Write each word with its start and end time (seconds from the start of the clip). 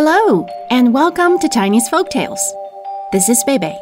Hello, 0.00 0.46
and 0.70 0.94
welcome 0.94 1.40
to 1.40 1.48
Chinese 1.48 1.88
Folk 1.88 2.08
Tales. 2.08 2.38
This 3.10 3.28
is 3.28 3.42
Bebe. 3.42 3.76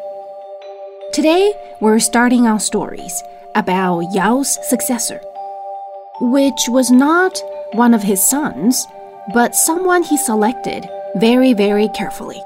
Today, 1.13 1.53
we're 1.79 1.99
starting 1.99 2.47
our 2.47 2.59
stories 2.59 3.21
about 3.53 3.99
Yao's 4.15 4.57
successor, 4.67 5.21
which 6.19 6.59
was 6.69 6.89
not 6.89 7.39
one 7.73 7.93
of 7.93 8.01
his 8.01 8.27
sons, 8.27 8.87
but 9.31 9.53
someone 9.53 10.01
he 10.01 10.17
selected 10.17 10.89
very, 11.17 11.53
very 11.53 11.87
carefully. 11.89 12.41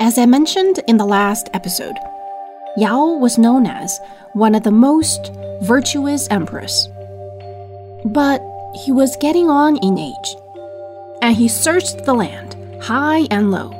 As 0.00 0.18
I 0.18 0.26
mentioned 0.26 0.80
in 0.86 0.98
the 0.98 1.06
last 1.06 1.48
episode, 1.54 1.96
Yao 2.76 3.16
was 3.16 3.38
known 3.38 3.64
as 3.64 3.98
one 4.34 4.54
of 4.54 4.64
the 4.64 4.70
most 4.70 5.32
virtuous 5.62 6.28
emperors. 6.30 6.90
But 8.04 8.42
he 8.84 8.92
was 8.92 9.16
getting 9.16 9.48
on 9.48 9.78
in 9.78 9.96
age 9.96 10.36
and 11.24 11.34
he 11.34 11.48
searched 11.48 12.04
the 12.04 12.12
land, 12.12 12.54
high 12.82 13.26
and 13.30 13.50
low, 13.50 13.70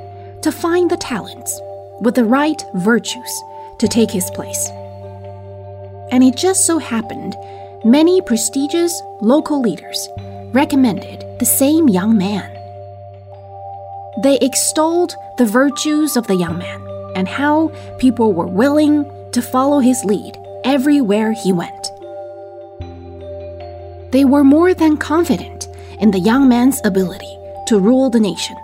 to 0.40 0.50
find 0.50 0.90
the 0.90 0.96
talents 0.96 1.60
with 2.00 2.14
the 2.14 2.24
right 2.24 2.64
virtues 2.76 3.42
to 3.78 3.86
take 3.86 4.10
his 4.10 4.30
place. 4.30 4.70
And 6.10 6.24
it 6.24 6.36
just 6.38 6.64
so 6.64 6.78
happened 6.78 7.36
many 7.84 8.22
prestigious 8.22 8.98
local 9.20 9.60
leaders 9.60 10.08
recommended 10.54 11.22
the 11.38 11.44
same 11.44 11.86
young 11.86 12.16
man. 12.16 12.50
They 14.22 14.38
extolled 14.38 15.14
the 15.36 15.44
virtues 15.44 16.16
of 16.16 16.26
the 16.26 16.36
young 16.36 16.56
man 16.56 16.80
and 17.14 17.28
how 17.28 17.72
people 17.98 18.32
were 18.32 18.46
willing 18.46 19.04
to 19.32 19.42
follow 19.42 19.80
his 19.80 20.02
lead 20.06 20.38
everywhere 20.64 21.32
he 21.32 21.52
went. 21.52 21.90
They 24.12 24.24
were 24.24 24.44
more 24.44 24.72
than 24.72 24.96
confident 24.96 25.53
in 26.04 26.10
the 26.10 26.20
young 26.20 26.46
man's 26.46 26.82
ability 26.84 27.38
to 27.64 27.80
rule 27.80 28.10
the 28.10 28.20
nation. 28.20 28.54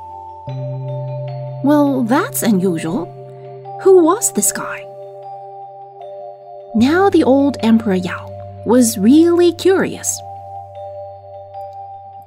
Well, 1.64 2.02
that's 2.02 2.42
unusual. 2.42 3.06
Who 3.82 4.04
was 4.04 4.30
this 4.34 4.52
guy? 4.52 4.84
Now 6.74 7.08
the 7.08 7.24
old 7.24 7.56
Emperor 7.60 7.94
Yao 7.94 8.28
was 8.66 8.98
really 8.98 9.54
curious. 9.54 10.20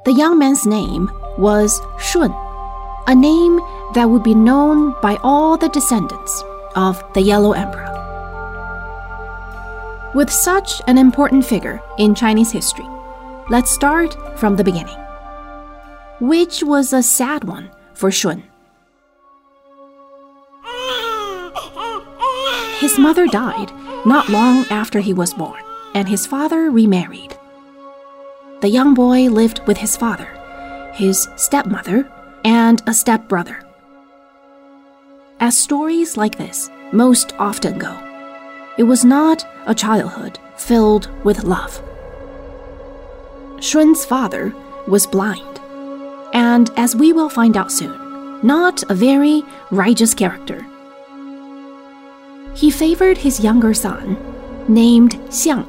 The 0.05 0.13
young 0.13 0.39
man's 0.39 0.65
name 0.65 1.11
was 1.37 1.79
Shun, 1.99 2.33
a 3.05 3.13
name 3.13 3.59
that 3.93 4.09
would 4.09 4.23
be 4.23 4.33
known 4.33 4.95
by 4.99 5.17
all 5.21 5.57
the 5.57 5.69
descendants 5.69 6.43
of 6.75 7.03
the 7.13 7.21
Yellow 7.21 7.51
Emperor. 7.53 7.91
With 10.15 10.31
such 10.31 10.81
an 10.87 10.97
important 10.97 11.45
figure 11.45 11.79
in 11.99 12.15
Chinese 12.15 12.51
history, 12.51 12.89
let's 13.51 13.69
start 13.69 14.17
from 14.39 14.55
the 14.55 14.63
beginning 14.63 15.02
which 16.23 16.63
was 16.63 16.93
a 16.93 17.03
sad 17.03 17.43
one 17.43 17.69
for 17.93 18.09
Shun. 18.09 18.43
His 22.79 22.97
mother 22.97 23.27
died 23.27 23.73
not 24.05 24.29
long 24.29 24.63
after 24.69 25.01
he 25.01 25.13
was 25.13 25.33
born, 25.33 25.61
and 25.93 26.07
his 26.07 26.25
father 26.25 26.71
remarried. 26.71 27.35
The 28.61 28.69
young 28.69 28.93
boy 28.93 29.27
lived 29.27 29.67
with 29.67 29.75
his 29.75 29.97
father, 29.97 30.29
his 30.93 31.27
stepmother, 31.35 32.09
and 32.45 32.81
a 32.87 32.93
stepbrother. 32.93 33.61
As 35.41 35.57
stories 35.57 36.15
like 36.15 36.37
this 36.37 36.69
most 36.93 37.33
often 37.37 37.77
go, 37.77 37.93
it 38.77 38.83
was 38.83 39.03
not 39.03 39.45
a 39.65 39.75
childhood 39.75 40.39
filled 40.55 41.09
with 41.25 41.43
love. 41.43 41.83
Shun's 43.59 44.05
father 44.05 44.55
was 44.87 45.05
blind 45.05 45.52
and 46.33 46.71
as 46.75 46.95
we 46.95 47.13
will 47.13 47.29
find 47.29 47.55
out 47.55 47.71
soon, 47.71 48.39
not 48.43 48.83
a 48.89 48.95
very 48.95 49.43
righteous 49.71 50.13
character. 50.13 50.65
He 52.55 52.69
favored 52.69 53.17
his 53.17 53.39
younger 53.39 53.73
son, 53.73 54.17
named 54.67 55.13
Xiang, 55.29 55.67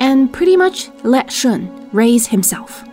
and 0.00 0.32
pretty 0.32 0.56
much 0.56 0.90
let 1.02 1.32
Shun 1.32 1.88
raise 1.92 2.26
himself. 2.26 2.84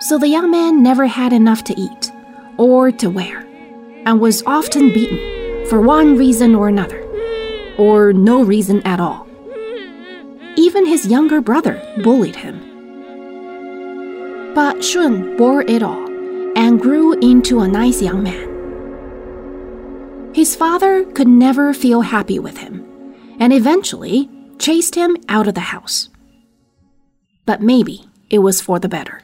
So 0.00 0.18
the 0.18 0.28
young 0.28 0.50
man 0.50 0.82
never 0.82 1.06
had 1.06 1.32
enough 1.32 1.64
to 1.64 1.78
eat 1.78 2.12
or 2.56 2.90
to 2.92 3.10
wear, 3.10 3.40
and 4.06 4.20
was 4.20 4.42
often 4.46 4.92
beaten 4.92 5.66
for 5.66 5.80
one 5.80 6.16
reason 6.16 6.54
or 6.54 6.68
another, 6.68 7.02
or 7.76 8.12
no 8.12 8.42
reason 8.42 8.80
at 8.86 9.00
all. 9.00 9.26
Even 10.56 10.86
his 10.86 11.06
younger 11.06 11.40
brother 11.40 11.82
bullied 12.02 12.36
him 12.36 12.65
but 14.56 14.82
Shun 14.82 15.36
bore 15.36 15.60
it 15.68 15.82
all 15.82 16.08
and 16.56 16.80
grew 16.80 17.12
into 17.20 17.60
a 17.60 17.68
nice 17.68 18.00
young 18.00 18.22
man. 18.22 20.32
His 20.34 20.56
father 20.56 21.04
could 21.04 21.28
never 21.28 21.74
feel 21.74 22.00
happy 22.00 22.38
with 22.38 22.56
him 22.56 22.82
and 23.38 23.52
eventually 23.52 24.30
chased 24.58 24.94
him 24.94 25.18
out 25.28 25.46
of 25.46 25.52
the 25.52 25.68
house. 25.76 26.08
But 27.44 27.60
maybe 27.60 28.06
it 28.30 28.38
was 28.38 28.62
for 28.62 28.78
the 28.78 28.88
better. 28.88 29.20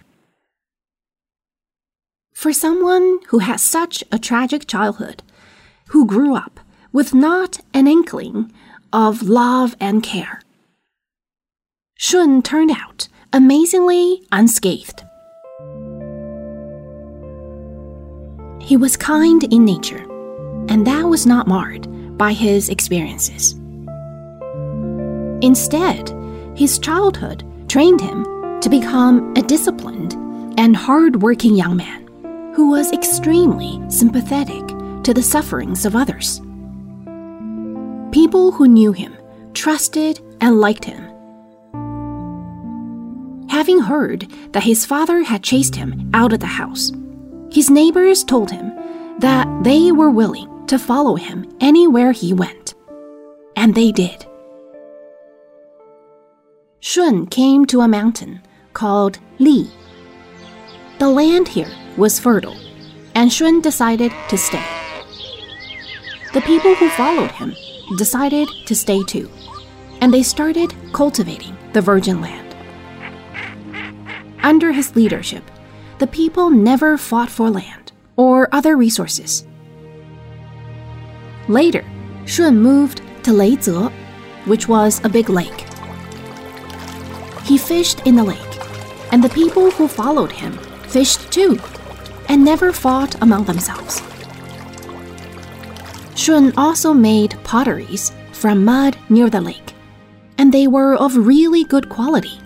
For 2.35 2.53
someone 2.53 3.21
who 3.29 3.39
had 3.39 3.59
such 3.59 4.05
a 4.13 4.19
tragic 4.19 4.67
childhood, 4.67 5.23
who 5.89 6.05
grew 6.05 6.35
up 6.35 6.61
with 6.93 7.15
not 7.15 7.59
an 7.73 7.87
inkling 7.87 8.53
of 8.93 9.23
love 9.23 9.77
and 9.81 10.03
care, 10.03 10.43
Shun 11.95 12.43
turned 12.43 12.71
out 12.71 13.09
amazingly 13.33 14.27
unscathed. 14.31 15.05
He 18.63 18.77
was 18.77 18.97
kind 18.97 19.43
in 19.53 19.65
nature, 19.65 20.07
and 20.69 20.87
that 20.87 21.03
was 21.09 21.27
not 21.27 21.49
marred 21.49 21.89
by 22.17 22.33
his 22.33 22.69
experiences. 22.69 23.55
Instead, 25.43 26.11
his 26.55 26.79
childhood 26.79 27.45
trained 27.69 28.01
him 28.01 28.25
to 28.61 28.71
become 28.71 29.35
a 29.37 29.43
disciplined 29.43 30.15
and 30.59 30.77
hard-working 30.77 31.57
young 31.57 31.77
man 31.77 32.07
who 32.55 32.71
was 32.71 32.93
extremely 32.93 33.83
sympathetic 33.91 34.65
to 35.03 35.13
the 35.13 35.23
sufferings 35.23 35.85
of 35.85 35.97
others. 35.97 36.41
People 38.13 38.53
who 38.53 38.69
knew 38.69 38.93
him 38.93 39.17
trusted 39.55 40.21
and 40.41 40.61
liked 40.61 40.85
him. 40.85 41.03
Having 43.49 43.81
heard 43.81 44.31
that 44.53 44.63
his 44.63 44.87
father 44.87 45.25
had 45.25 45.43
chased 45.43 45.75
him 45.75 46.11
out 46.15 46.33
of 46.33 46.41
the 46.41 46.47
house, 46.47 46.93
his 47.53 47.71
neighbors 47.71 48.25
told 48.25 48.51
him 48.51 48.73
that 49.19 49.47
they 49.63 49.93
were 49.93 50.11
willing 50.11 50.67
to 50.67 50.79
follow 50.79 51.17
him 51.17 51.47
anywhere 51.61 52.13
he 52.13 52.33
went. 52.33 52.75
And 53.57 53.75
they 53.75 53.93
did. 53.93 54.27
Shun 56.81 57.27
came 57.27 57.67
to 57.67 57.83
a 57.83 57.89
mountain 57.89 58.41
called 58.73 59.19
Li. 59.39 59.71
The 60.99 61.09
land 61.09 61.47
here 61.47 61.71
was 61.97 62.19
fertile, 62.19 62.57
and 63.15 63.31
Shun 63.31 63.61
decided 63.61 64.13
to 64.29 64.39
stay. 64.39 64.65
The 66.33 66.41
people 66.41 66.75
who 66.75 66.89
followed 66.89 67.31
him 67.33 67.55
decided 67.99 68.49
to 68.65 68.75
stay 68.75 69.05
too, 69.05 69.31
and 70.01 70.13
they 70.13 70.23
started 70.23 70.75
cultivating 70.93 71.57
the 71.75 71.83
virgin 71.83 72.23
land. 72.23 72.57
Under 74.43 74.73
his 74.73 74.97
leadership, 74.97 75.45
the 76.03 76.07
people 76.09 76.51
never 76.51 76.99
fought 76.99 77.31
for 77.31 77.49
land 77.49 77.93
or 78.17 78.49
other 78.51 78.77
resources. 78.77 79.47
Later, 81.47 81.85
Shun 82.25 82.59
moved 82.59 83.03
to 83.23 83.33
Leize, 83.33 83.89
which 84.47 84.67
was 84.67 85.01
a 85.05 85.09
big 85.09 85.31
lake. 85.31 85.65
He 87.45 87.57
fished 87.57 88.05
in 88.05 88.17
the 88.17 88.25
lake, 88.25 88.55
and 89.13 89.23
the 89.23 89.29
people 89.29 89.71
who 89.71 89.87
followed 89.87 90.33
him 90.33 90.59
fished 90.89 91.31
too, 91.31 91.57
and 92.29 92.45
never 92.45 92.73
fought 92.73 93.15
among 93.23 93.45
themselves. 93.45 94.03
Shun 96.17 96.53
also 96.57 96.93
made 96.93 97.39
potteries 97.45 98.11
from 98.33 98.65
mud 98.65 98.97
near 99.09 99.31
the 99.31 99.41
lake, 99.41 99.73
and 100.37 100.53
they 100.53 100.67
were 100.67 100.97
of 100.97 101.17
really 101.17 101.63
good 101.63 101.89
quality 101.89 102.42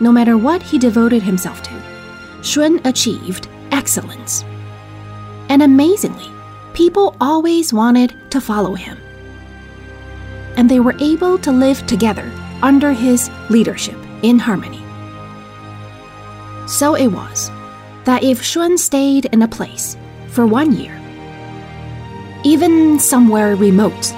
no 0.00 0.12
matter 0.12 0.36
what 0.36 0.62
he 0.62 0.78
devoted 0.78 1.22
himself 1.22 1.62
to, 1.62 1.82
Shun 2.42 2.80
achieved 2.84 3.48
excellence. 3.70 4.44
And 5.48 5.62
amazingly, 5.62 6.30
people 6.72 7.16
always 7.20 7.72
wanted 7.72 8.14
to 8.30 8.40
follow 8.40 8.74
him. 8.74 8.98
And 10.56 10.70
they 10.70 10.80
were 10.80 10.96
able 11.00 11.38
to 11.38 11.52
live 11.52 11.86
together 11.86 12.30
under 12.62 12.92
his 12.92 13.30
leadership 13.50 13.98
in 14.22 14.38
harmony. 14.38 14.82
So 16.66 16.94
it 16.94 17.08
was 17.08 17.50
that 18.04 18.22
if 18.22 18.42
Shun 18.42 18.78
stayed 18.78 19.26
in 19.26 19.42
a 19.42 19.48
place 19.48 19.96
for 20.28 20.46
one 20.46 20.72
year, 20.72 21.00
even 22.44 22.98
somewhere 22.98 23.56
remote, 23.56 24.14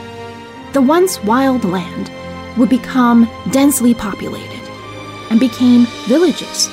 the 0.72 0.82
once 0.82 1.22
wild 1.22 1.64
land 1.64 2.10
would 2.58 2.68
become 2.68 3.28
densely 3.50 3.94
populated 3.94 4.55
and 5.30 5.40
became 5.40 5.86
villages 6.06 6.70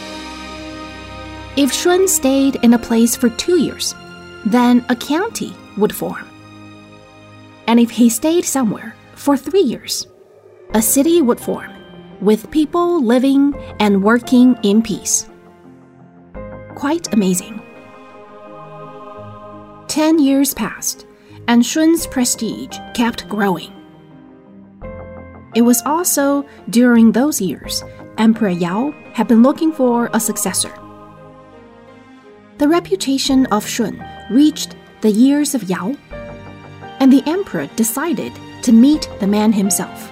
If 1.55 1.71
Shun 1.71 2.07
stayed 2.07 2.55
in 2.63 2.73
a 2.73 2.79
place 2.79 3.15
for 3.15 3.29
two 3.29 3.59
years, 3.59 3.93
then 4.43 4.83
a 4.89 4.95
county 4.95 5.53
would 5.77 5.93
form. 5.93 6.27
And 7.67 7.79
if 7.79 7.91
he 7.91 8.09
stayed 8.09 8.43
somewhere 8.43 8.95
for 9.13 9.37
three 9.37 9.61
years, 9.61 10.07
a 10.73 10.81
city 10.81 11.21
would 11.21 11.39
form, 11.39 11.71
with 12.21 12.49
people 12.49 13.03
living 13.03 13.53
and 13.79 14.03
working 14.03 14.57
in 14.63 14.81
peace. 14.81 15.29
Quite 16.75 17.13
amazing. 17.13 17.61
Ten 19.87 20.17
years 20.17 20.55
passed, 20.55 21.05
and 21.47 21.63
Shun's 21.63 22.07
prestige 22.07 22.79
kept 22.95 23.29
growing. 23.29 23.71
It 25.55 25.61
was 25.61 25.81
also 25.85 26.45
during 26.69 27.11
those 27.11 27.39
years 27.39 27.83
Emperor 28.17 28.49
Yao 28.49 28.91
had 29.13 29.27
been 29.27 29.43
looking 29.43 29.71
for 29.71 30.09
a 30.13 30.19
successor. 30.19 30.73
The 32.57 32.67
reputation 32.67 33.45
of 33.47 33.67
Shun 33.67 34.03
reached 34.29 34.75
the 35.01 35.11
years 35.11 35.55
of 35.55 35.63
Yao, 35.63 35.95
and 36.99 37.11
the 37.11 37.23
emperor 37.27 37.67
decided 37.75 38.31
to 38.61 38.71
meet 38.71 39.09
the 39.19 39.27
man 39.27 39.51
himself. 39.51 40.11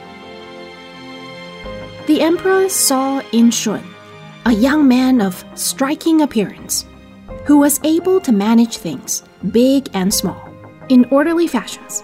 The 2.08 2.22
emperor 2.22 2.68
saw 2.68 3.22
in 3.32 3.52
Shun 3.52 3.84
a 4.46 4.52
young 4.52 4.88
man 4.88 5.22
of 5.22 5.46
striking 5.54 6.22
appearance 6.22 6.86
who 7.46 7.58
was 7.58 7.80
able 7.84 8.20
to 8.22 8.32
manage 8.32 8.78
things, 8.78 9.24
big 9.52 9.88
and 9.94 10.14
small, 10.14 10.50
in 10.90 11.06
orderly 11.06 11.48
fashions. 11.48 12.04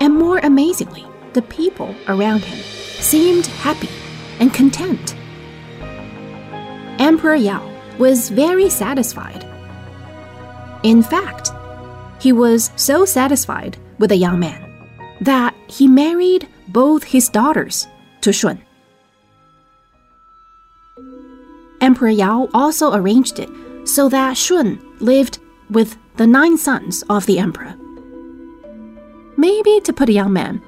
And 0.00 0.14
more 0.14 0.38
amazingly, 0.38 1.06
the 1.34 1.42
people 1.42 1.94
around 2.08 2.44
him 2.44 2.58
seemed 3.02 3.46
happy 3.46 3.90
and 4.40 4.54
content. 4.54 5.14
Emperor 6.98 7.34
Yao 7.34 7.68
was 7.98 8.30
very 8.30 8.70
satisfied. 8.70 9.44
In 10.82 11.02
fact, 11.02 11.50
he 12.20 12.32
was 12.32 12.70
so 12.76 13.04
satisfied 13.04 13.76
with 13.98 14.10
the 14.10 14.16
young 14.16 14.38
man 14.38 14.60
that 15.20 15.54
he 15.68 15.86
married 15.88 16.48
both 16.68 17.04
his 17.04 17.28
daughters 17.28 17.86
to 18.20 18.32
Shun. 18.32 18.60
Emperor 21.80 22.08
Yao 22.10 22.48
also 22.54 22.94
arranged 22.94 23.38
it 23.38 23.50
so 23.84 24.08
that 24.08 24.36
Shun 24.36 24.80
lived 25.00 25.38
with 25.70 25.96
the 26.16 26.26
nine 26.26 26.56
sons 26.56 27.02
of 27.10 27.26
the 27.26 27.38
emperor. 27.38 27.74
Maybe 29.36 29.80
to 29.80 29.92
put 29.92 30.08
a 30.08 30.12
young 30.12 30.32
man 30.32 30.62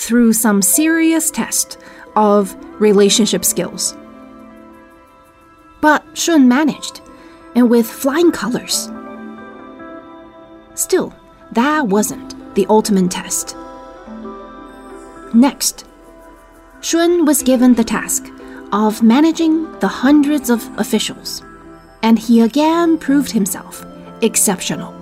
through 0.00 0.32
some 0.32 0.62
serious 0.62 1.30
test 1.30 1.78
of 2.16 2.56
relationship 2.80 3.44
skills. 3.44 3.94
But 5.80 6.02
Shun 6.14 6.48
managed, 6.48 7.00
and 7.54 7.68
with 7.68 7.86
flying 7.86 8.32
colors. 8.32 8.90
Still, 10.74 11.14
that 11.52 11.86
wasn't 11.86 12.54
the 12.54 12.66
ultimate 12.68 13.10
test. 13.10 13.56
Next, 15.34 15.86
Shun 16.80 17.26
was 17.26 17.42
given 17.42 17.74
the 17.74 17.84
task 17.84 18.26
of 18.72 19.02
managing 19.02 19.70
the 19.80 19.88
hundreds 19.88 20.48
of 20.48 20.66
officials, 20.78 21.42
and 22.02 22.18
he 22.18 22.40
again 22.40 22.96
proved 22.96 23.32
himself 23.32 23.84
exceptional. 24.22 24.94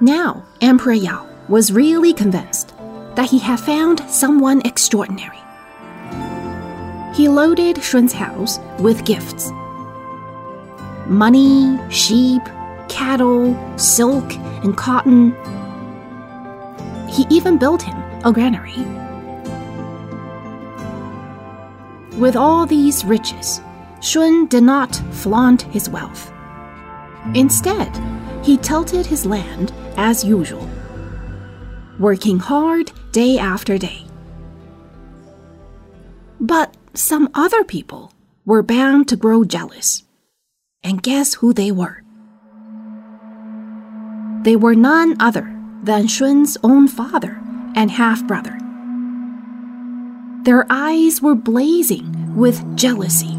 Now, 0.00 0.44
Emperor 0.60 0.94
Yao 0.94 1.28
was 1.48 1.72
really 1.72 2.12
convinced 2.12 2.61
that 3.14 3.30
he 3.30 3.38
had 3.38 3.60
found 3.60 4.00
someone 4.08 4.60
extraordinary. 4.64 5.38
He 7.14 7.28
loaded 7.28 7.82
Shun's 7.82 8.12
house 8.12 8.58
with 8.78 9.04
gifts 9.04 9.50
money, 11.06 11.78
sheep, 11.90 12.42
cattle, 12.88 13.56
silk, 13.76 14.32
and 14.64 14.76
cotton. 14.76 15.34
He 17.08 17.26
even 17.28 17.58
built 17.58 17.82
him 17.82 17.96
a 18.24 18.32
granary. 18.32 18.76
With 22.18 22.36
all 22.36 22.66
these 22.66 23.04
riches, 23.04 23.60
Shun 24.00 24.46
did 24.46 24.62
not 24.62 24.94
flaunt 25.10 25.62
his 25.62 25.88
wealth. 25.88 26.32
Instead, 27.34 27.90
he 28.42 28.56
tilted 28.56 29.06
his 29.06 29.26
land 29.26 29.72
as 29.96 30.24
usual, 30.24 30.68
working 31.98 32.38
hard 32.38 32.92
day 33.12 33.38
after 33.38 33.78
day. 33.78 34.04
But 36.40 36.76
some 36.94 37.28
other 37.34 37.64
people 37.64 38.12
were 38.44 38.62
bound 38.62 39.08
to 39.08 39.16
grow 39.16 39.44
jealous. 39.44 40.02
And 40.82 41.02
guess 41.02 41.34
who 41.34 41.52
they 41.52 41.70
were? 41.70 42.02
They 44.42 44.56
were 44.56 44.74
none 44.74 45.16
other 45.20 45.56
than 45.84 46.08
Shun's 46.08 46.58
own 46.64 46.88
father 46.88 47.40
and 47.76 47.90
half 47.90 48.26
brother. 48.26 48.58
Their 50.42 50.66
eyes 50.68 51.22
were 51.22 51.36
blazing 51.36 52.34
with 52.34 52.76
jealousy, 52.76 53.32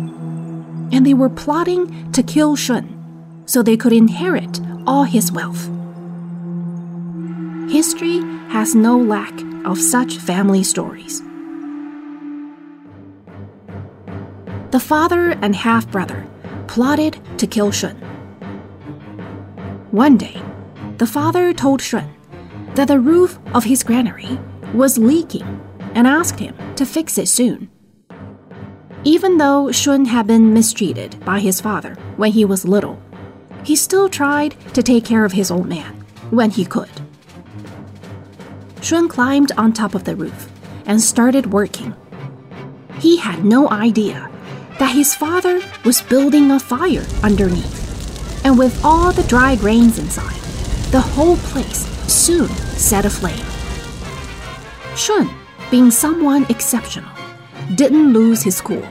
and 0.93 1.05
they 1.05 1.13
were 1.13 1.29
plotting 1.29 2.11
to 2.13 2.23
kill 2.23 2.55
Shun 2.55 3.43
so 3.45 3.61
they 3.61 3.75
could 3.75 3.91
inherit 3.91 4.61
all 4.87 5.03
his 5.03 5.29
wealth. 5.31 5.69
History 7.69 8.21
has 8.53 8.75
no 8.75 8.95
lack 8.95 9.33
of 9.65 9.79
such 9.79 10.17
family 10.17 10.63
stories. 10.63 11.23
The 14.69 14.79
father 14.79 15.31
and 15.41 15.55
half 15.55 15.89
brother 15.89 16.27
plotted 16.67 17.17
to 17.39 17.47
kill 17.47 17.71
Shun. 17.71 17.95
One 19.89 20.17
day, 20.17 20.39
the 20.99 21.07
father 21.07 21.51
told 21.51 21.81
Shun 21.81 22.13
that 22.75 22.89
the 22.89 22.99
roof 22.99 23.39
of 23.55 23.63
his 23.63 23.81
granary 23.81 24.37
was 24.71 24.99
leaking 24.99 25.59
and 25.95 26.05
asked 26.05 26.39
him 26.39 26.55
to 26.75 26.85
fix 26.85 27.17
it 27.17 27.29
soon. 27.29 27.71
Even 29.03 29.39
though 29.39 29.71
Shun 29.71 30.05
had 30.05 30.27
been 30.27 30.53
mistreated 30.53 31.19
by 31.25 31.39
his 31.39 31.59
father 31.59 31.95
when 32.17 32.31
he 32.31 32.45
was 32.45 32.65
little, 32.65 33.01
he 33.63 33.75
still 33.75 34.09
tried 34.09 34.55
to 34.75 34.83
take 34.83 35.05
care 35.05 35.25
of 35.25 35.31
his 35.31 35.49
old 35.49 35.67
man 35.67 36.05
when 36.29 36.51
he 36.51 36.65
could. 36.65 37.02
Shun 38.83 39.07
climbed 39.07 39.53
on 39.57 39.71
top 39.71 39.95
of 39.95 40.03
the 40.03 40.13
roof 40.13 40.51
and 40.85 41.01
started 41.01 41.53
working. 41.53 41.95
He 42.99 43.15
had 43.15 43.45
no 43.45 43.69
idea 43.69 44.29
that 44.77 44.93
his 44.93 45.15
father 45.15 45.61
was 45.85 46.01
building 46.01 46.51
a 46.51 46.59
fire 46.59 47.05
underneath, 47.23 48.45
and 48.45 48.59
with 48.59 48.83
all 48.83 49.13
the 49.13 49.23
dry 49.23 49.55
grains 49.55 49.99
inside, 49.99 50.35
the 50.91 50.99
whole 50.99 51.37
place 51.37 51.87
soon 52.11 52.49
set 52.75 53.05
aflame. 53.05 53.45
Shun, 54.97 55.29
being 55.71 55.89
someone 55.89 56.45
exceptional, 56.49 57.09
didn't 57.75 58.11
lose 58.11 58.43
his 58.43 58.59
cool. 58.59 58.85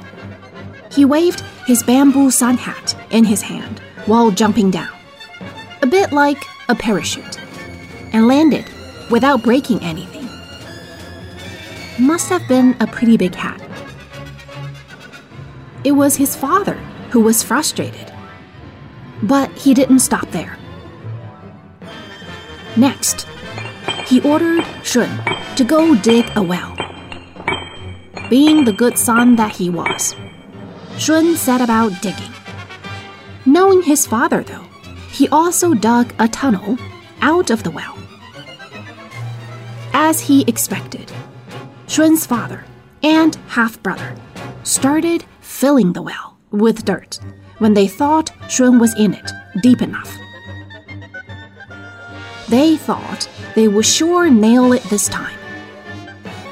He 0.91 1.05
waved 1.05 1.43
his 1.67 1.83
bamboo 1.83 2.31
sun 2.31 2.57
hat 2.57 2.97
in 3.11 3.25
his 3.25 3.43
hand 3.43 3.83
while 4.07 4.31
jumping 4.31 4.71
down, 4.71 4.97
a 5.83 5.87
bit 5.87 6.13
like 6.13 6.43
a 6.71 6.75
parachute, 6.75 7.39
and 8.15 8.27
landed 8.27 8.65
without 9.13 9.43
breaking 9.43 9.81
anything. 9.83 10.27
Must 11.99 12.29
have 12.31 12.49
been 12.49 12.75
a 12.81 12.87
pretty 12.87 13.17
big 13.19 13.35
hat. 13.35 13.61
It 15.85 15.93
was 15.93 16.17
his 16.17 16.35
father 16.35 16.75
who 17.11 17.21
was 17.21 17.43
frustrated. 17.43 18.11
But 19.23 19.53
he 19.53 19.75
didn't 19.75 20.01
stop 20.01 20.29
there. 20.31 20.57
Next, 22.77 23.29
he 24.07 24.21
ordered 24.23 24.65
Shun 24.83 25.11
to 25.57 25.63
go 25.63 25.95
dig 25.95 26.25
a 26.35 26.43
well. 26.43 26.75
Being 28.31 28.65
the 28.65 28.73
good 28.73 28.97
son 28.97 29.37
that 29.37 29.53
he 29.53 29.69
was, 29.69 30.17
Shun 30.99 31.37
set 31.37 31.61
about 31.61 32.01
digging. 32.01 32.33
Knowing 33.45 33.83
his 33.83 34.07
father, 34.07 34.43
though, 34.43 34.67
he 35.11 35.29
also 35.29 35.75
dug 35.75 36.15
a 36.19 36.29
tunnel 36.29 36.79
out 37.21 37.51
of 37.51 37.63
the 37.63 37.71
well. 37.71 38.02
As 39.93 40.21
he 40.21 40.43
expected, 40.43 41.13
Shun's 41.87 42.27
father 42.27 42.65
and 43.03 43.35
half 43.49 43.83
brother 43.83 44.17
started 44.63 45.25
filling 45.41 45.93
the 45.93 46.03
well 46.03 46.39
with 46.51 46.85
dirt 46.85 47.19
when 47.59 47.75
they 47.75 47.87
thought 47.87 48.31
Shun 48.49 48.79
was 48.79 48.95
in 48.99 49.15
it 49.15 49.31
deep 49.63 49.83
enough. 49.83 50.17
They 52.49 52.77
thought 52.77 53.29
they 53.55 53.69
would 53.69 53.87
sure 53.87 54.29
nail 54.31 54.73
it 54.73 54.83
this 54.85 55.09
time, 55.09 55.39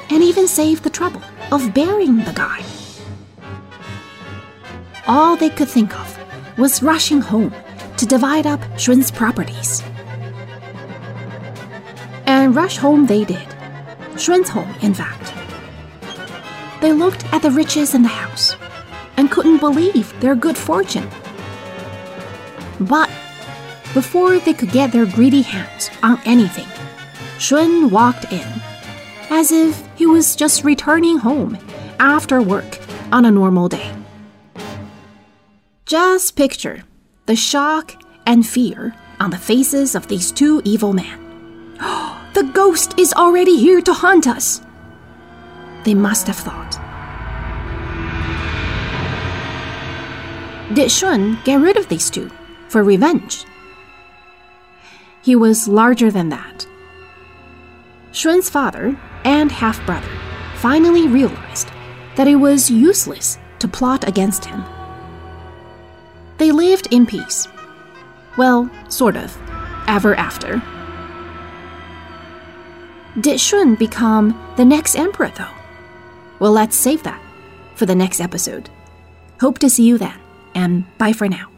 and 0.09 0.23
even 0.23 0.47
save 0.47 0.81
the 0.83 0.89
trouble 0.89 1.21
of 1.51 1.73
burying 1.73 2.17
the 2.17 2.33
guy. 2.33 2.63
All 5.07 5.35
they 5.35 5.49
could 5.49 5.67
think 5.67 5.97
of 5.99 6.57
was 6.57 6.83
rushing 6.83 7.21
home 7.21 7.53
to 7.97 8.05
divide 8.05 8.47
up 8.47 8.61
Shun's 8.79 9.11
properties. 9.11 9.83
And 12.51 12.57
rush 12.57 12.75
home 12.75 13.05
they 13.05 13.23
did. 13.23 13.47
Shun's 14.17 14.49
home, 14.49 14.75
in 14.81 14.93
fact. 14.93 15.33
They 16.81 16.91
looked 16.91 17.23
at 17.31 17.41
the 17.41 17.49
riches 17.49 17.95
in 17.95 18.01
the 18.01 18.09
house 18.09 18.57
and 19.15 19.31
couldn't 19.31 19.59
believe 19.59 20.11
their 20.19 20.35
good 20.35 20.57
fortune 20.57 21.07
But 22.77 23.09
before 23.93 24.37
they 24.39 24.53
could 24.53 24.73
get 24.73 24.91
their 24.91 25.05
greedy 25.05 25.43
hands 25.43 25.89
on 26.03 26.19
anything, 26.25 26.67
Shun 27.39 27.89
walked 27.89 28.29
in, 28.33 28.61
as 29.29 29.53
if 29.53 29.87
he 29.95 30.05
was 30.05 30.35
just 30.35 30.65
returning 30.65 31.19
home 31.19 31.57
after 32.01 32.41
work 32.41 32.79
on 33.13 33.23
a 33.23 33.31
normal 33.31 33.69
day. 33.69 33.93
Just 35.85 36.35
picture 36.35 36.83
the 37.27 37.37
shock 37.37 37.93
and 38.25 38.45
fear 38.45 38.93
on 39.21 39.29
the 39.29 39.37
faces 39.37 39.95
of 39.95 40.09
these 40.09 40.33
two 40.33 40.61
evil 40.65 40.91
men. 40.91 41.17
Oh, 41.83 42.10
the 42.33 42.43
ghost 42.43 42.97
is 42.97 43.13
already 43.13 43.57
here 43.57 43.81
to 43.81 43.93
haunt 43.93 44.27
us, 44.27 44.61
they 45.83 45.93
must 45.93 46.27
have 46.27 46.37
thought. 46.37 46.79
Did 50.73 50.89
Shun 50.89 51.37
get 51.43 51.59
rid 51.59 51.75
of 51.75 51.89
these 51.89 52.09
two 52.09 52.31
for 52.69 52.83
revenge? 52.83 53.45
He 55.21 55.35
was 55.35 55.67
larger 55.67 56.09
than 56.09 56.29
that. 56.29 56.65
Shun's 58.13 58.49
father 58.49 58.97
and 59.25 59.51
half 59.51 59.85
brother 59.85 60.09
finally 60.55 61.07
realized 61.07 61.69
that 62.15 62.27
it 62.27 62.35
was 62.35 62.71
useless 62.71 63.37
to 63.59 63.67
plot 63.67 64.07
against 64.07 64.45
him. 64.45 64.63
They 66.37 66.51
lived 66.51 66.87
in 66.91 67.05
peace. 67.05 67.47
Well, 68.37 68.69
sort 68.89 69.15
of, 69.15 69.37
ever 69.87 70.15
after. 70.15 70.61
Did 73.19 73.41
Shun 73.41 73.75
become 73.75 74.39
the 74.55 74.63
next 74.63 74.95
emperor, 74.95 75.31
though? 75.35 75.53
Well, 76.39 76.53
let's 76.53 76.77
save 76.77 77.03
that 77.03 77.21
for 77.75 77.85
the 77.85 77.95
next 77.95 78.21
episode. 78.21 78.69
Hope 79.41 79.59
to 79.59 79.69
see 79.69 79.83
you 79.83 79.97
then, 79.97 80.17
and 80.55 80.85
bye 80.97 81.11
for 81.11 81.27
now. 81.27 81.49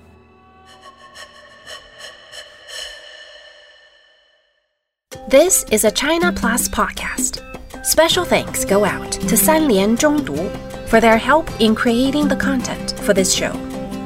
This 5.27 5.63
is 5.71 5.83
a 5.83 5.91
China 5.91 6.31
Plus 6.31 6.67
podcast. 6.67 7.41
Special 7.85 8.25
thanks 8.25 8.65
go 8.65 8.83
out 8.83 9.11
to 9.11 9.35
Sanlian 9.35 9.95
Zhongdu 9.95 10.49
for 10.87 10.99
their 10.99 11.17
help 11.17 11.49
in 11.61 11.75
creating 11.75 12.27
the 12.27 12.35
content 12.35 12.99
for 13.01 13.13
this 13.13 13.33
show. 13.33 13.51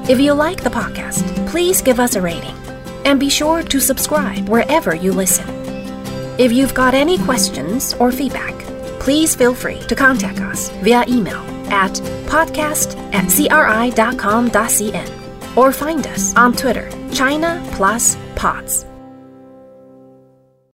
If 0.10 0.20
you 0.20 0.34
like 0.34 0.64
the 0.64 0.70
podcast, 0.70 1.24
please 1.48 1.82
give 1.82 2.00
us 2.00 2.16
a 2.16 2.22
rating 2.22 2.56
and 3.06 3.20
be 3.20 3.30
sure 3.30 3.64
to 3.64 3.80
subscribe 3.80 4.50
wherever 4.50 4.94
you 4.96 5.14
listen. 5.14 5.57
If 6.38 6.52
you've 6.52 6.74
got 6.74 6.94
any 6.94 7.18
questions 7.18 7.96
or 7.96 8.12
feedback, 8.12 8.54
please 9.00 9.36
feel 9.36 9.56
free 9.56 9.80
to 9.88 9.96
contact 9.96 10.40
us 10.40 10.70
via 10.84 11.04
email 11.08 11.42
at 11.72 11.94
podcast 12.28 12.96
at 13.14 13.30
cri.com.cn 13.30 15.10
or 15.58 15.72
find 15.72 16.08
us 16.08 16.36
on 16.36 16.54
Twitter, 16.54 16.90
China 17.12 17.68
Plus 17.74 18.16
Pods. 18.36 18.86